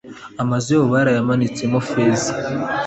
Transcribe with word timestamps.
amazu 0.41 0.67
yabo 0.73 0.85
barayahunitsemo 0.93 1.79
feza 1.89 2.31